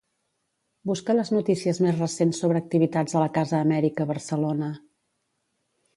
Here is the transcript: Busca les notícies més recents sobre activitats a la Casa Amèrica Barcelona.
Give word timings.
Busca 0.91 1.15
les 1.15 1.31
notícies 1.35 1.81
més 1.87 1.99
recents 2.01 2.41
sobre 2.45 2.63
activitats 2.63 3.19
a 3.19 3.23
la 3.27 3.31
Casa 3.39 3.61
Amèrica 3.69 4.09
Barcelona. 4.13 4.75